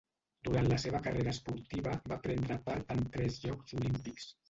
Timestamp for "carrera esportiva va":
1.09-2.19